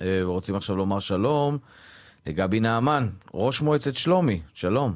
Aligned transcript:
ורוצים 0.00 0.54
עכשיו 0.54 0.76
לומר 0.76 1.00
שלום 1.00 1.58
לגבי 2.26 2.60
נעמן, 2.60 3.02
ראש 3.34 3.62
מועצת 3.62 3.94
שלומי, 3.94 4.40
שלום. 4.54 4.92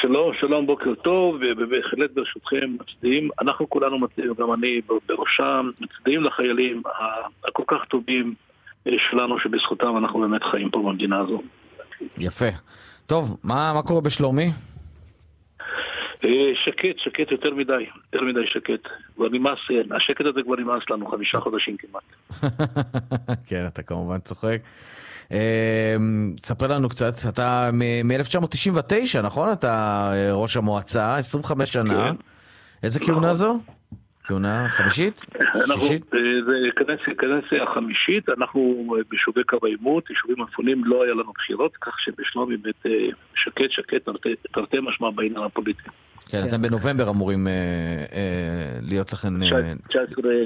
שלום, 0.00 0.32
שלום, 0.40 0.66
בוקר 0.66 0.94
טוב, 0.94 1.36
ובהחלט 1.56 2.10
ברשותכם 2.14 2.76
מצדיעים, 2.80 3.28
אנחנו 3.40 3.70
כולנו 3.70 3.98
מצדיעים, 3.98 4.34
גם 4.38 4.52
אני 4.52 4.80
בראשם, 5.08 5.70
מצדיעים 5.80 6.22
לחיילים 6.22 6.82
הכל 7.48 7.62
כך 7.66 7.84
טובים 7.88 8.34
שלנו, 9.10 9.38
שבזכותם 9.38 9.96
אנחנו 9.96 10.20
באמת 10.20 10.42
חיים 10.44 10.70
פה 10.70 10.82
במדינה 10.86 11.20
הזו. 11.20 11.42
יפה. 12.18 12.48
טוב, 13.06 13.38
מה, 13.44 13.72
מה 13.74 13.82
קורה 13.82 14.00
בשלומי? 14.00 14.50
שקט, 16.64 16.98
שקט 16.98 17.30
יותר 17.30 17.54
מדי, 17.54 17.86
יותר 18.12 18.24
מדי 18.26 18.46
שקט. 18.46 18.88
כבר 19.14 19.28
נמאס, 19.28 19.58
השקט 19.96 20.26
הזה 20.26 20.42
כבר 20.42 20.56
נמאס 20.56 20.82
לנו, 20.90 21.06
חמישה 21.06 21.40
חודשים 21.40 21.76
כמעט. 21.76 22.02
כן, 23.48 23.66
אתה 23.66 23.82
כמובן 23.82 24.18
צוחק. 24.18 24.58
תספר 26.40 26.66
לנו 26.66 26.88
קצת, 26.88 27.14
אתה 27.28 27.70
מ-1999, 27.72 29.20
נכון? 29.22 29.52
אתה 29.52 30.12
ראש 30.32 30.56
המועצה, 30.56 31.16
25 31.16 31.72
שנה. 31.72 31.94
כן. 31.94 32.16
איזה 32.82 33.00
כהונה 33.00 33.34
זו? 33.34 33.58
כהונה 34.24 34.68
חמישית? 34.68 35.24
שישית? 35.66 36.04
זה 36.46 36.68
קדנציה 37.16 37.62
החמישית, 37.62 38.28
אנחנו 38.28 38.94
ביישובי 39.08 39.44
קו 39.44 39.56
העימות, 39.62 40.10
יישובים 40.10 40.36
מפונים, 40.42 40.84
לא 40.84 41.04
היה 41.04 41.14
לנו 41.14 41.32
בחירות, 41.38 41.76
כך 41.76 41.92
שבשלומי 42.00 42.56
בית 42.56 42.82
שקט 43.34 43.70
שקט 43.70 44.08
תרתי 44.52 44.76
משמע 44.82 45.10
בעניין 45.10 45.44
הפוליטי. 45.44 45.82
כן, 46.28 46.48
אתם 46.48 46.62
בנובמבר 46.62 47.10
אמורים 47.10 47.46
להיות 48.82 49.12
לכם... 49.12 49.40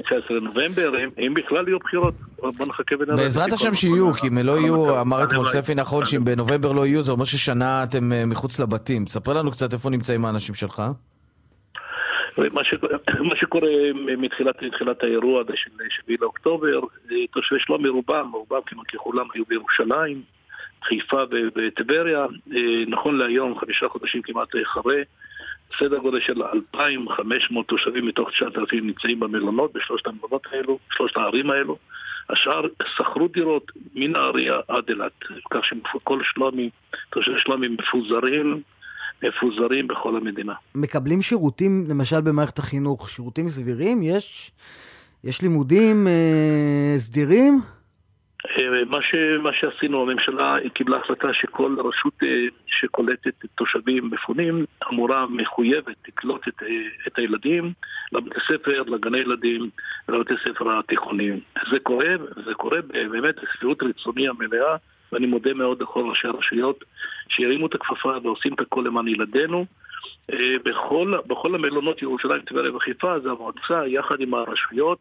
19 0.03 0.39
נובמבר, 0.39 0.93
אם 1.17 1.33
בכלל 1.33 1.67
יהיו 1.67 1.79
בחירות, 1.79 2.13
בוא 2.39 2.65
נחכה 2.65 2.95
ונראה. 2.99 3.15
בעזרת 3.15 3.53
השם 3.53 3.73
שיהיו, 3.73 4.13
כי 4.13 4.27
אם 4.27 4.37
לא 4.37 4.59
יהיו, 4.59 5.01
אמר 5.01 5.23
אתמול 5.23 5.47
ספי 5.47 5.75
נכון 5.75 6.05
שאם 6.05 6.25
בנובמבר 6.25 6.71
לא 6.71 6.87
יהיו, 6.87 7.03
זה 7.03 7.11
אומר 7.11 7.25
ששנה 7.25 7.83
אתם 7.83 8.29
מחוץ 8.29 8.59
לבתים. 8.59 9.07
ספר 9.07 9.33
לנו 9.33 9.51
קצת 9.51 9.73
איפה 9.73 9.89
נמצאים 9.89 10.25
האנשים 10.25 10.55
שלך. 10.55 10.83
מה 13.19 13.35
שקורה 13.35 13.69
מתחילת, 14.17 15.03
האירוע 15.03 15.43
של 15.55 15.69
7 15.89 16.15
לאוקטובר, 16.21 16.79
תושבי 17.31 17.59
שלומי 17.59 17.89
רובם, 17.89 18.31
רובם 18.33 18.61
כמעט 18.65 18.85
ככולם 18.93 19.27
היו 19.33 19.45
בירושלים, 19.47 20.21
חיפה 20.83 21.23
וטבריה, 21.55 22.25
נכון 22.87 23.17
להיום, 23.17 23.59
חמישה 23.59 23.89
חודשים 23.89 24.21
כמעט 24.21 24.47
אחרי, 24.63 25.03
סדר 25.79 25.97
גודל 25.97 26.19
של 26.19 26.43
2,500 26.43 27.67
תושבים 27.67 28.07
מתוך 28.07 28.29
9,000 28.29 28.85
נמצאים 28.87 29.19
במלונות, 29.19 29.73
בשלושת 29.73 30.07
המלונות 30.07 30.47
האלו, 30.51 30.79
שלושת 30.91 31.17
הערים 31.17 31.49
האלו. 31.49 31.77
השאר 32.29 32.65
שכרו 32.95 33.27
דירות 33.27 33.71
מנהריה 33.95 34.55
עד 34.67 34.89
אילת, 34.89 35.23
כך 35.51 35.65
שכל 35.65 36.19
שלומי, 36.23 36.69
תושבי 37.09 37.39
שלומי 37.39 37.67
מפוזרים 37.67 38.61
מפוזרים 39.23 39.87
בכל 39.87 40.15
המדינה. 40.15 40.53
מקבלים 40.75 41.21
שירותים, 41.21 41.83
למשל 41.89 42.21
במערכת 42.21 42.59
החינוך, 42.59 43.09
שירותים 43.09 43.49
סבירים? 43.49 44.01
יש, 44.03 44.51
יש 45.23 45.41
לימודים 45.41 46.07
אה, 46.07 46.93
סדירים? 46.97 47.59
אה, 48.45 48.85
מה, 48.85 49.01
ש, 49.01 49.15
מה 49.43 49.53
שעשינו, 49.53 50.01
הממשלה 50.01 50.57
קיבלה 50.73 50.97
החלטה 50.97 51.33
שכל 51.33 51.75
רשות 51.79 52.13
אה, 52.23 52.45
שקולטת 52.67 53.45
תושבים 53.55 54.09
מפונים 54.11 54.65
אמורה, 54.91 55.25
מחויבת, 55.29 55.95
לקלוט 56.07 56.47
את, 56.47 56.63
אה, 56.63 56.67
את 57.07 57.17
הילדים 57.17 57.73
לבתי 58.11 58.39
ספר, 58.47 58.81
לגני 58.81 59.17
ילדים 59.17 59.69
ולבתי 60.07 60.33
ספר 60.47 60.79
התיכוניים. 60.79 61.39
זה 61.71 61.79
קורה, 61.79 62.09
זה 62.45 62.53
קורה 62.53 62.81
באמת 62.81 63.35
בסבירות 63.43 63.83
רצוני 63.83 64.27
המלאה. 64.27 64.75
ואני 65.11 65.27
מודה 65.27 65.53
מאוד 65.53 65.81
לכל 65.81 66.09
ראשי 66.09 66.27
הרשויות 66.27 66.83
שהרימו 67.29 67.67
את 67.67 67.75
הכפפה 67.75 68.11
ועושים 68.23 68.53
את 68.53 68.59
הכל 68.59 68.83
למען 68.85 69.07
ילדינו. 69.07 69.65
בכל, 70.65 71.13
בכל 71.27 71.55
המלונות 71.55 72.01
ירושלים, 72.01 72.41
טבריה 72.41 72.75
וחיפה 72.75 73.19
זה 73.19 73.29
המועצה 73.29 73.87
יחד 73.87 74.21
עם 74.21 74.33
הרשויות, 74.33 74.99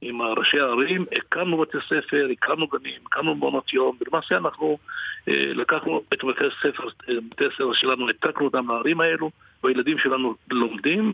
עם 0.00 0.22
ראשי 0.22 0.60
הערים, 0.60 1.06
הקמנו 1.16 1.56
בתי 1.58 1.78
ספר, 1.86 2.28
הקמנו 2.32 2.66
גנים, 2.66 3.00
הקמנו 3.06 3.34
מעונות 3.34 3.72
יום, 3.72 3.96
ולמעשה 4.00 4.36
אנחנו 4.36 4.78
לקחנו 5.26 6.02
את 6.14 6.24
בתי 6.24 6.44
הספר, 6.46 6.88
בתי 7.30 7.44
הספר 7.46 7.72
שלנו, 7.72 8.08
העתקנו 8.08 8.44
אותם 8.44 8.70
לערים 8.70 9.00
האלו, 9.00 9.30
והילדים 9.64 9.98
שלנו 9.98 10.34
לומדים, 10.50 11.12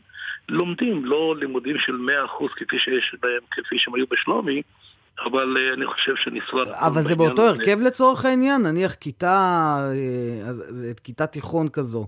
לומדים, 0.48 1.04
לא 1.04 1.34
לימודים 1.38 1.78
של 1.78 1.96
100% 2.40 2.48
כפי 2.56 2.78
שיש 2.78 3.14
בהם, 3.22 3.40
כפי 3.50 3.78
שהם 3.78 3.94
היו 3.94 4.06
בשלומי, 4.10 4.62
אבל 5.26 5.56
אני 5.76 5.86
חושב 5.86 6.12
שנשרד... 6.16 6.68
אבל 6.68 7.02
זה 7.02 7.14
באותו 7.14 7.42
הרכב 7.42 7.78
לצורך 7.80 8.24
העניין? 8.24 8.62
נניח 8.62 8.94
כיתה, 8.94 9.90
כיתה 11.02 11.26
תיכון 11.26 11.68
כזו. 11.68 12.06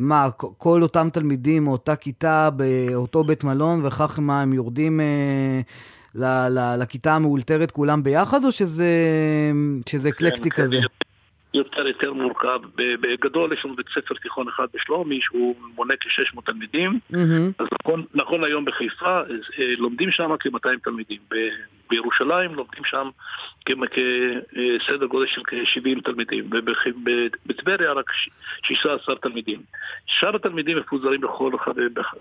מה, 0.00 0.28
כל 0.58 0.82
אותם 0.82 1.08
תלמידים 1.12 1.64
מאותה 1.64 1.96
כיתה 1.96 2.50
באותו 2.50 3.24
בית 3.24 3.44
מלון, 3.44 3.86
וכך 3.86 4.18
מה, 4.18 4.42
הם 4.42 4.52
יורדים 4.52 5.00
לכיתה 6.78 7.14
המאולתרת 7.14 7.70
כולם 7.70 8.02
ביחד, 8.02 8.44
או 8.44 8.52
שזה 8.52 10.08
אקלקטי 10.08 10.50
כזה? 10.50 10.76
יותר 11.54 11.86
יותר 11.86 12.12
מורכב. 12.12 12.60
בגדול 12.76 13.52
יש 13.52 13.64
לנו 13.64 13.76
בית 13.76 13.86
ספר 13.88 14.14
תיכון 14.14 14.48
אחד 14.48 14.66
בשלומי 14.74 15.20
שהוא 15.22 15.56
מונה 15.74 15.94
כ-600 16.00 16.40
תלמידים. 16.44 16.98
אז 17.58 17.66
נכון, 17.82 18.04
נכון 18.14 18.44
היום 18.44 18.64
בחיפה 18.64 19.20
לומדים 19.78 20.10
שם 20.10 20.30
כ-200 20.40 20.68
תלמידים. 20.84 21.18
בירושלים 21.90 22.54
לומדים 22.54 22.84
שם 22.84 23.08
כסדר 23.66 25.06
גודל 25.06 25.26
של 25.26 25.42
כ-70 25.44 26.00
תלמידים. 26.04 26.50
ובטבריה 26.52 27.92
רק 27.92 28.10
16 28.62 29.16
תלמידים. 29.16 29.62
שאר 30.06 30.36
התלמידים 30.36 30.78
מפוזרים 30.78 31.20
בכל 31.20 31.52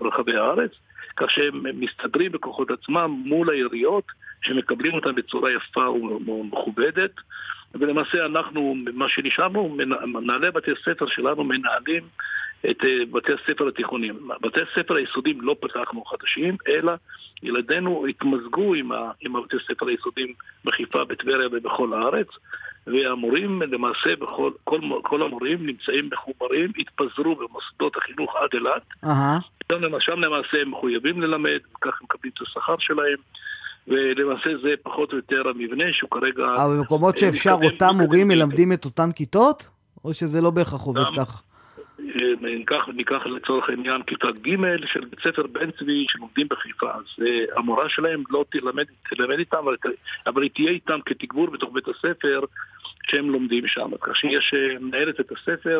רחבי 0.02 0.36
הארץ, 0.36 0.72
כך 1.18 1.32
שהם 1.32 1.66
מסתדרים 1.80 2.32
בכוחות 2.32 2.72
עצמם 2.72 3.22
מול 3.26 3.50
העיריות, 3.50 4.06
שמקבלים 4.42 4.94
אותם 4.94 5.16
בצורה 5.16 5.52
יפה 5.52 5.90
ומכובדת. 6.28 7.12
ולמעשה 7.76 8.26
אנחנו, 8.26 8.76
מה 8.94 9.10
שנשארנו, 9.10 9.78
מנהלי 10.06 10.52
בתי 10.52 10.72
הספר 10.72 11.06
שלנו 11.08 11.44
מנהלים 11.44 12.04
את 12.70 12.78
בתי 13.12 13.32
הספר 13.34 13.68
התיכוניים. 13.68 14.30
בתי 14.42 14.60
הספר 14.62 14.96
היסודיים 14.96 15.42
לא 15.42 15.56
פתחנו 15.60 16.06
חדשים, 16.06 16.58
אלא 16.68 16.94
ילדינו 17.44 18.06
התמזגו 18.10 18.74
עם, 18.74 18.92
ה, 18.92 19.12
עם 19.22 19.36
הבתי 19.36 19.58
הספר 19.58 19.88
היסודיים 19.88 20.34
בחיפה, 20.66 21.06
בטבריה 21.06 21.48
ובכל 21.52 21.94
הארץ, 21.94 22.28
והמורים 22.88 23.62
למעשה, 23.62 24.16
בכל, 24.16 24.52
כל, 24.64 24.80
כל 25.04 25.22
המורים 25.22 25.66
נמצאים 25.66 26.10
מחוברים, 26.12 26.72
התפזרו 26.78 27.36
במוסדות 27.36 27.98
החינוך 27.98 28.36
עד 28.36 28.50
אילת. 28.54 28.84
Uh-huh. 29.06 30.00
שם 30.00 30.20
למעשה 30.20 30.62
הם 30.62 30.72
מחויבים 30.72 31.22
ללמד, 31.22 31.60
וכך 31.76 32.02
הם 32.02 32.04
מקבלים 32.04 32.32
את 32.36 32.42
השכר 32.42 32.76
שלהם. 32.80 33.18
ולמעשה 33.88 34.50
זה 34.64 34.74
פחות 34.84 35.12
או 35.12 35.18
יותר 35.18 35.50
המבנה 35.50 35.86
שהוא 35.92 36.10
כרגע... 36.10 36.44
אבל 36.56 36.78
במקומות 36.78 37.18
שאפשר 37.18 37.58
אותם 37.64 37.96
מורים 37.98 38.28
מלמדים 38.28 38.74
את 38.74 38.86
אותן 38.86 39.12
כיתות? 39.12 39.70
או 40.06 40.14
שזה 40.14 40.42
לא 40.42 40.50
בהכרח 40.50 40.82
עובד 40.82 41.06
כך? 41.18 41.44
ניקח, 42.42 42.88
ניקח 42.96 43.26
לצורך 43.26 43.70
העניין 43.70 44.04
כיתה 44.04 44.28
ג' 44.32 44.86
של 44.86 45.06
בית 45.06 45.20
ספר 45.20 45.48
בן 45.48 45.72
צבי 45.72 46.06
שלומדים 46.10 46.48
בחיפה, 46.50 46.92
אז 46.92 47.26
המורה 47.56 47.90
שלהם 47.90 48.24
לא 48.30 48.46
תלמד, 48.50 48.86
תלמד 49.10 49.40
איתם, 49.40 49.58
אבל, 49.58 49.76
אבל 50.28 50.42
היא 50.42 50.52
תהיה 50.54 50.72
איתם 50.72 51.00
כתגבור 51.06 51.50
בתוך 51.50 51.74
בית 51.74 51.88
הספר 51.88 52.42
שהם 53.04 53.30
לומדים 53.30 53.68
שם. 53.68 53.92
כך 54.02 54.16
שיש 54.16 54.54
מנהלת 54.80 55.20
את 55.20 55.32
הספר, 55.32 55.80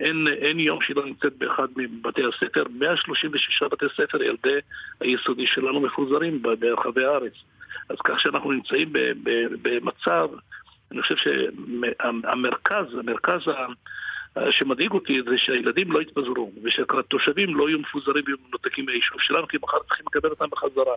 אין, 0.00 0.26
אין 0.28 0.60
יום 0.60 0.82
שהיא 0.82 0.96
לא 0.96 1.04
נמצאת 1.04 1.36
באחד 1.38 1.68
מבתי 1.76 2.22
הספר. 2.24 2.64
136 2.70 3.62
בתי 3.62 3.86
ספר 3.96 4.22
ילדי 4.22 4.58
היסודי 5.00 5.46
שלנו 5.46 5.80
מפוזרים 5.80 6.42
ברחבי 6.42 7.04
הארץ. 7.04 7.32
אז 7.88 7.96
כך 8.04 8.20
שאנחנו 8.20 8.52
נמצאים 8.52 8.92
במצב, 9.62 10.28
אני 10.92 11.02
חושב 11.02 11.16
שהמרכז, 11.16 12.94
המרכז 12.98 13.40
שמדאיג 14.50 14.92
אותי 14.92 15.22
זה 15.22 15.38
שהילדים 15.38 15.92
לא 15.92 16.02
יתפזרו, 16.02 16.52
ושהתושבים 16.62 17.56
לא 17.56 17.68
יהיו 17.68 17.78
מפוזרים 17.78 18.24
ומנותקים 18.26 18.86
מהיישוב 18.86 19.20
שלנו, 19.20 19.48
כי 19.48 19.56
מחר 19.62 19.78
צריכים 19.88 20.06
לקבל 20.06 20.30
אותם 20.30 20.50
בחזרה. 20.50 20.94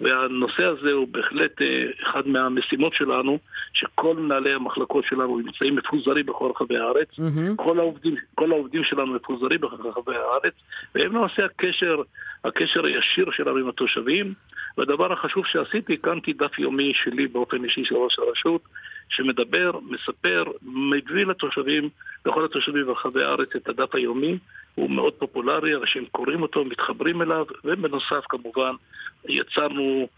והנושא 0.00 0.64
הזה 0.64 0.92
הוא 0.92 1.08
בהחלט 1.10 1.62
אחד 2.02 2.28
מהמשימות 2.28 2.94
שלנו, 2.94 3.38
שכל 3.72 4.16
מנהלי 4.16 4.52
המחלקות 4.52 5.04
שלנו 5.04 5.38
נמצאים 5.38 5.76
מפוזרים 5.76 6.26
בכל 6.26 6.50
רחבי 6.50 6.76
הארץ. 6.76 7.08
Mm-hmm. 7.08 7.56
כל, 7.56 7.78
העובדים, 7.78 8.14
כל 8.34 8.52
העובדים 8.52 8.84
שלנו 8.84 9.06
מפוזרים 9.06 9.60
בכל 9.60 9.88
רחבי 9.88 10.16
הארץ, 10.16 10.54
והם 10.94 11.16
למעשה 11.16 11.44
הקשר, 11.44 12.02
הקשר 12.44 12.84
הישיר 12.84 13.30
שלנו 13.30 13.56
עם 13.56 13.68
התושבים. 13.68 14.34
והדבר 14.78 15.12
החשוב 15.12 15.46
שעשיתי, 15.46 15.94
הקמתי 15.94 16.32
דף 16.32 16.58
יומי 16.58 16.92
שלי 16.94 17.26
באופן 17.26 17.64
אישי 17.64 17.84
של 17.84 17.96
ראש 17.96 18.18
הרשות, 18.18 18.62
שמדבר, 19.08 19.70
מספר, 19.90 20.44
מביא 20.62 21.26
לתושבים, 21.26 21.88
לכל 22.26 22.44
התושבים 22.44 22.86
ברחבי 22.86 23.22
הארץ 23.22 23.48
את 23.56 23.68
הדף 23.68 23.94
היומי, 23.94 24.38
הוא 24.74 24.90
מאוד 24.90 25.12
פופולרי, 25.12 25.76
אנשים 25.76 26.04
קוראים 26.06 26.42
אותו, 26.42 26.64
מתחברים 26.64 27.22
אליו, 27.22 27.44
ובנוסף 27.64 28.24
כמובן 28.28 28.72
יצרנו 29.28 30.08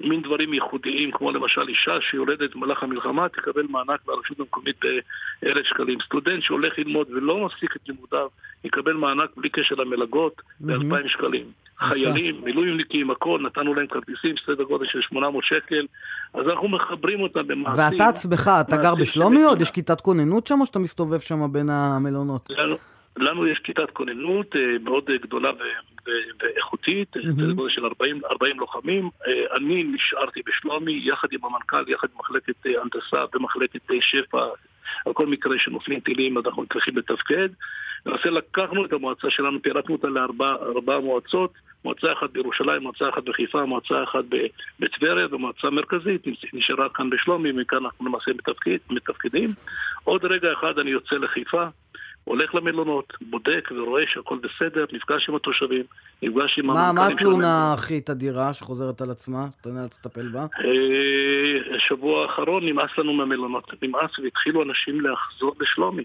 מין 0.00 0.22
דברים 0.22 0.54
ייחודיים, 0.54 1.10
כמו 1.10 1.32
למשל 1.32 1.68
אישה 1.68 2.00
שיולדת 2.00 2.54
במהלך 2.54 2.82
המלחמה 2.82 3.28
תקבל 3.28 3.66
מענק 3.68 4.00
מהרשות 4.06 4.40
המקומית 4.40 4.76
ב-1,000 4.84 5.64
שקלים. 5.64 5.98
סטודנט 6.00 6.42
שהולך 6.42 6.78
ללמוד 6.78 7.10
ולא 7.10 7.44
מפסיק 7.46 7.76
את 7.76 7.80
לימודיו 7.88 8.28
יקבל 8.64 8.92
מענק 8.92 9.30
בלי 9.36 9.48
קשר 9.48 9.74
למלגות 9.74 10.42
ב-2,000 10.60 11.08
שקלים. 11.08 11.46
חיילים, 11.78 12.40
מילואימניקים, 12.44 13.10
הכל, 13.10 13.40
נתנו 13.42 13.74
להם 13.74 13.86
כרטיסים, 13.86 14.34
סדר 14.46 14.64
גודל 14.64 14.86
של 14.86 15.00
800 15.00 15.44
שקל, 15.44 15.86
אז 16.36 16.48
אנחנו 16.48 16.68
מחברים 16.68 17.20
אותם 17.20 17.46
במעשים. 17.46 17.84
ואתה 17.84 18.08
עצמך, 18.08 18.50
אתה 18.60 18.76
גר 18.76 18.94
בשלומי 18.94 19.42
עוד 19.42 19.60
יש 19.60 19.70
כיתת 19.70 20.00
כוננות 20.00 20.46
שם, 20.46 20.60
או 20.60 20.66
שאתה 20.66 20.78
מסתובב 20.78 21.20
שם 21.20 21.52
בין 21.52 21.70
המלונות? 21.70 22.50
לנו, 22.50 22.76
לנו 23.16 23.46
יש 23.46 23.58
כיתת 23.58 23.90
כוננות 23.90 24.56
אה, 24.56 24.60
מאוד 24.84 25.04
גדולה 25.22 25.50
ו- 25.50 26.08
ו- 26.08 26.10
ואיכותית, 26.42 27.16
גודל 27.36 27.68
של 27.68 27.84
40, 27.84 28.20
40 28.30 28.60
לוחמים. 28.60 29.10
אה, 29.26 29.56
אני 29.56 29.84
נשארתי 29.84 30.40
בשלומי, 30.46 31.00
יחד 31.04 31.28
עם 31.32 31.40
המנכ"ל, 31.44 31.84
יחד 31.88 32.08
עם 32.14 32.18
מחלקת 32.18 32.54
הנדסה 32.64 33.24
ומחלקת 33.34 33.80
שפע, 34.00 34.46
על 35.06 35.12
כל 35.12 35.26
מקרה 35.26 35.58
שנופלים 35.58 36.00
טילים 36.00 36.38
אנחנו 36.38 36.66
צריכים 36.72 36.96
לתפקד. 36.96 37.48
למעשה 38.06 38.30
לקחנו 38.30 38.84
את 38.84 38.92
המועצה 38.92 39.30
שלנו, 39.30 39.62
פירקנו 39.62 39.94
אותה 39.94 40.08
לארבע 40.08 40.98
מועצות, 41.00 41.52
מועצה 41.86 42.12
אחת 42.12 42.30
בירושלים, 42.30 42.82
מועצה 42.82 43.08
אחת 43.08 43.22
בחיפה, 43.24 43.64
מועצה 43.64 44.02
אחת 44.02 44.24
בטבריה 44.80 45.26
ומועצה 45.30 45.70
מרכזית 45.70 46.22
נשארה 46.52 46.88
כאן 46.88 47.10
בשלומי, 47.10 47.52
מכאן 47.52 47.78
אנחנו 47.84 48.06
למעשה 48.06 48.30
מתפקד, 48.30 48.76
מתפקדים. 48.90 49.50
עוד 50.04 50.24
רגע 50.24 50.52
אחד 50.52 50.78
אני 50.78 50.90
יוצא 50.90 51.16
לחיפה, 51.16 51.64
הולך 52.24 52.54
למלונות, 52.54 53.12
בודק 53.20 53.68
ורואה 53.76 54.02
שהכל 54.06 54.38
בסדר, 54.38 54.84
נפגש 54.92 55.28
עם 55.28 55.34
התושבים, 55.34 55.84
נפגש 56.22 56.58
עם 56.58 56.70
המנכ"לים 56.70 56.94
מה 56.94 57.06
התלונה 57.06 57.72
הכי 57.72 58.00
תדירה 58.00 58.52
שחוזרת 58.52 59.00
על 59.00 59.10
עצמה, 59.10 59.46
אתה 59.60 59.68
נאלץ 59.68 59.98
לטפל 59.98 60.28
בה? 60.28 60.40
אה, 60.40 61.76
השבוע 61.76 62.22
האחרון 62.22 62.66
נמאס 62.66 62.90
לנו 62.98 63.12
מהמלונות, 63.12 63.70
נמאס 63.82 64.18
והתחילו 64.18 64.62
אנשים 64.62 65.00
לחזור 65.00 65.54
לשלומי. 65.60 66.02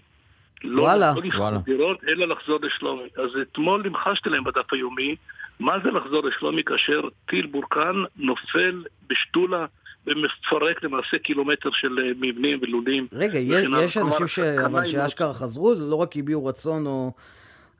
לא 0.64 0.82
וואלה. 0.82 1.12
לא 1.36 1.58
דירות, 1.58 2.04
אלא 2.08 2.26
לחזור 2.26 2.58
לשלומי. 2.62 3.08
אז 3.16 3.30
אתמול 3.42 3.86
המחשתי 3.86 4.30
להם 4.30 4.44
בדף 4.44 4.72
היומי, 4.72 5.16
מה 5.60 5.72
זה 5.84 5.90
לחזור 5.90 6.22
לשלומי 6.24 6.64
כאשר 6.64 7.00
טיל 7.28 7.46
בורקן 7.46 7.94
נופל 8.16 8.84
בשתולה 9.06 9.66
ומפרק 10.06 10.82
למעשה 10.82 11.18
קילומטר 11.18 11.70
של 11.72 11.98
אה, 11.98 12.10
מבנים 12.20 12.58
ולולים. 12.62 13.06
רגע, 13.12 13.38
יש, 13.38 13.66
יש 13.84 13.96
אנשים 13.96 14.28
ש... 14.28 14.38
אבל 14.38 14.84
שאשכרה 14.84 15.34
חזרו, 15.34 15.74
לא 15.74 15.96
רק 15.96 16.16
הביעו 16.16 16.46
רצון 16.46 16.86
או, 16.86 17.12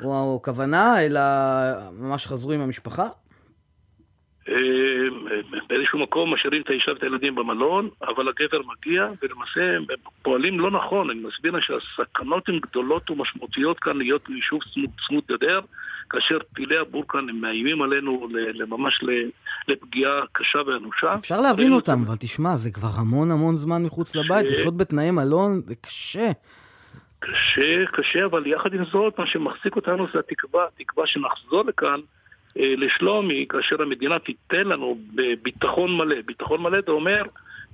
או, 0.05 0.11
או 0.11 0.41
כוונה, 0.45 1.03
אלא 1.03 1.21
ממש 1.93 2.27
חזרו 2.27 2.53
עם 2.53 2.61
המשפחה? 2.61 3.09
אה, 4.49 4.55
באיזשהו 5.69 5.99
מקום 5.99 6.35
משאירים 6.35 6.63
את 6.63 6.71
האישה 6.71 6.93
ואת 6.93 7.03
הילדים 7.03 7.35
במלון, 7.35 7.89
אבל 8.03 8.29
הגבר 8.29 8.61
מגיע, 8.63 9.09
ולמעשה 9.23 9.77
הם 9.77 9.85
פועלים 10.23 10.61
לא 10.61 10.71
נכון. 10.71 11.11
אני 11.11 11.21
מסביר 11.21 11.53
שהסכנות 11.61 12.49
הן 12.49 12.59
גדולות 12.59 13.11
ומשמעותיות 13.11 13.81
כאן 13.81 13.97
להיות 13.97 14.29
יישוב 14.29 14.61
צמוד 15.07 15.25
גדר, 15.31 15.61
כאשר 16.11 16.39
טילי 16.55 16.79
הבורקן 16.79 17.29
הם 17.29 17.41
מאיימים 17.41 17.83
עלינו 17.83 18.29
ממש 18.69 19.01
לפגיעה 19.69 20.21
קשה 20.33 20.59
ואנושה. 20.67 21.15
אפשר 21.15 21.41
להבין 21.41 21.73
אותם, 21.73 22.03
אבל 22.07 22.17
תשמע, 22.21 22.57
זה 22.57 22.71
כבר 22.71 22.91
המון 22.95 23.31
המון 23.31 23.57
זמן 23.57 23.83
מחוץ 23.83 24.17
לבית, 24.17 24.47
לחיות 24.51 24.77
בתנאי 24.77 25.11
מלון 25.11 25.61
זה 25.67 25.75
קשה. 25.75 26.31
קשה, 27.19 27.87
קשה, 27.93 28.25
אבל 28.25 28.47
יחד 28.47 28.75
עם 28.75 28.85
זאת, 28.85 29.19
מה 29.19 29.27
שמחזיק 29.27 29.77
אותנו 29.77 30.07
זה 30.13 30.19
התקווה, 30.19 30.67
התקווה 30.77 31.07
שנחזור 31.07 31.65
לכאן. 31.65 32.01
אה, 32.59 32.75
לשלומי, 32.77 33.47
כאשר 33.49 33.83
המדינה 33.83 34.19
תיתן 34.19 34.65
לנו 34.65 34.99
בביטחון 35.15 35.97
מלא. 35.97 36.17
ביטחון 36.27 36.63
מלא 36.63 36.79
זה 36.87 36.93
אומר, 36.93 37.23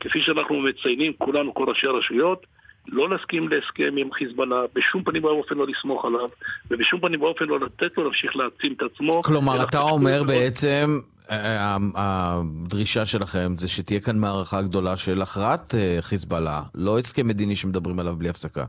כפי 0.00 0.20
שאנחנו 0.22 0.60
מציינים 0.60 1.12
כולנו, 1.18 1.54
כל 1.54 1.64
ראשי 1.68 1.86
הרשויות, 1.86 2.46
לא 2.88 3.10
להסכים 3.10 3.48
להסכם 3.48 3.94
עם 3.96 4.12
חיזבאללה, 4.12 4.62
בשום 4.74 5.02
פנים 5.04 5.24
ואופן 5.24 5.54
לא 5.54 5.66
לסמוך 5.66 6.04
עליו, 6.04 6.28
ובשום 6.70 7.00
פנים 7.00 7.22
ואופן 7.22 7.44
לא 7.44 7.60
לתת 7.60 7.96
לו 7.96 8.04
להמשיך 8.04 8.36
להעצים 8.36 8.72
את 8.72 8.82
עצמו. 8.82 9.22
כלומר, 9.22 9.62
אתה 9.62 9.80
אומר 9.80 10.22
בעצם, 10.24 11.00
אה, 11.30 11.76
הדרישה 11.94 13.06
שלכם 13.06 13.54
זה 13.56 13.68
שתהיה 13.68 14.00
כאן 14.00 14.18
מערכה 14.18 14.62
גדולה 14.62 14.96
של 14.96 15.22
הכרעת 15.22 15.74
אה, 15.74 15.98
חיזבאללה, 16.00 16.62
לא 16.74 16.98
הסכם 16.98 17.26
מדיני 17.26 17.56
שמדברים 17.56 17.98
עליו 17.98 18.16
בלי 18.16 18.28
הפסקה. 18.28 18.64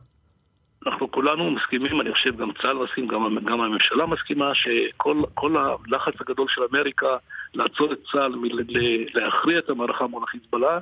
אנחנו 0.86 1.12
כולנו 1.12 1.52
מסכימים, 1.52 2.02
אני 2.02 2.14
חושב 2.14 2.38
גם 2.38 2.52
צה"ל 2.62 2.78
מסכים, 2.78 3.08
גם, 3.08 3.38
גם 3.46 3.62
הממשלה 3.62 4.06
מסכימה, 4.06 4.56
שכל 4.56 5.58
הלחץ 5.58 6.14
הגדול 6.22 6.48
של 6.50 6.62
אמריקה 6.72 7.18
לעצור 7.54 7.94
את 7.94 8.00
צה"ל 8.12 8.36
מלהכריע 8.36 9.60
את 9.60 9.70
המערכה 9.70 10.08
מול 10.08 10.24
החיזבאללה, 10.24 10.80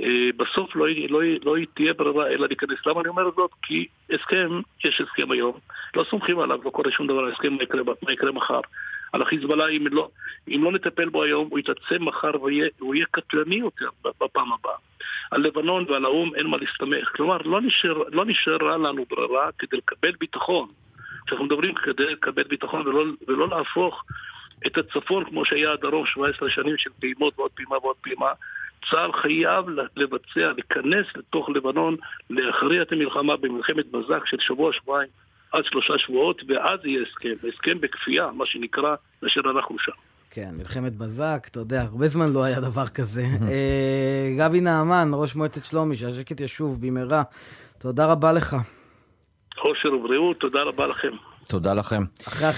אה, 0.00 0.28
בסוף 0.36 0.76
לא, 0.76 0.86
לא, 1.08 1.20
לא 1.44 1.56
תהיה 1.74 1.94
ברירה 1.94 2.26
אלא 2.26 2.46
להיכנס. 2.46 2.86
למה 2.86 3.00
אני 3.00 3.08
אומר 3.08 3.30
זאת? 3.36 3.50
כי 3.62 3.86
הסכם, 4.10 4.60
יש 4.84 5.00
הסכם 5.00 5.30
היום, 5.30 5.58
לא 5.96 6.04
סומכים 6.10 6.38
עליו, 6.38 6.58
לא 6.64 6.70
קורה 6.70 6.90
שום 6.90 7.06
דבר, 7.06 7.26
הסכם 7.26 7.52
מה 7.52 7.62
יקרה, 7.62 7.82
מה 8.02 8.12
יקרה 8.12 8.32
מחר. 8.32 8.60
על 9.14 9.22
החיזבאללה, 9.22 9.68
אם 9.68 9.86
לא, 9.86 10.08
אם 10.48 10.64
לא 10.64 10.72
נטפל 10.72 11.08
בו 11.08 11.22
היום, 11.22 11.48
הוא 11.50 11.58
יתעצם 11.58 12.04
מחר 12.04 12.30
והוא 12.40 12.94
יהיה 12.94 13.06
קטלני 13.10 13.56
יותר 13.56 13.88
בפעם 14.20 14.52
הבאה. 14.52 14.76
על 15.30 15.40
לבנון 15.40 15.84
ועל 15.88 16.04
האו"ם 16.04 16.34
אין 16.34 16.46
מה 16.46 16.56
להסתמך. 16.56 17.08
כלומר, 17.16 17.38
לא, 17.44 17.60
נשאר, 17.60 18.02
לא 18.12 18.24
נשארה 18.24 18.76
לנו 18.76 19.04
ברירה 19.10 19.50
כדי 19.58 19.76
לקבל 19.76 20.12
ביטחון. 20.20 20.68
כשאנחנו 21.26 21.46
מדברים 21.46 21.74
כדי 21.74 22.12
לקבל 22.12 22.42
ביטחון 22.42 22.86
ולא, 22.86 23.04
ולא 23.28 23.48
להפוך 23.48 24.04
את 24.66 24.78
הצפון 24.78 25.24
כמו 25.24 25.44
שהיה 25.44 25.72
הדרום 25.72 26.06
17 26.06 26.50
שנים 26.50 26.76
של 26.78 26.90
פעימות 27.00 27.38
ועוד 27.38 27.50
פעימה 27.50 27.78
ועוד 27.78 27.96
פעימה, 28.00 28.32
צה"ל 28.90 29.12
חייב 29.12 29.64
לבצע, 29.96 30.52
להיכנס 30.52 31.06
לתוך 31.16 31.50
לבנון, 31.50 31.96
להכריע 32.30 32.82
את 32.82 32.92
המלחמה 32.92 33.36
במלחמת 33.36 33.86
בזק 33.86 34.26
של 34.26 34.36
שבוע-שבועיים 34.40 35.08
עד 35.54 35.64
שלושה 35.64 35.98
שבועות, 35.98 36.42
ואז 36.48 36.80
יהיה 36.84 37.02
הסכם. 37.02 37.48
הסכם 37.48 37.80
בכפייה, 37.80 38.30
מה 38.32 38.46
שנקרא, 38.46 38.94
אשר 39.26 39.40
אנחנו 39.40 39.78
שם. 39.78 39.92
כן, 40.30 40.48
מלחמת 40.52 40.96
בזק, 40.96 41.46
אתה 41.50 41.60
יודע, 41.60 41.82
הרבה 41.82 42.08
זמן 42.08 42.32
לא 42.32 42.44
היה 42.44 42.60
דבר 42.60 42.88
כזה. 42.88 43.22
אה, 43.50 44.34
גבי 44.38 44.60
נעמן, 44.60 45.10
ראש 45.14 45.34
מועצת 45.34 45.64
שלומי, 45.64 45.96
שהשקט 45.96 46.40
ישוב 46.40 46.86
במהרה. 46.86 47.22
תודה 47.78 48.06
רבה 48.06 48.32
לך. 48.32 48.56
חושר 49.58 49.94
ובריאות, 49.94 50.40
תודה 50.40 50.62
רבה 50.62 50.86
לכם. 50.86 51.12
תודה 51.48 51.74
לכם. 51.74 52.02
אחרי 52.28 52.48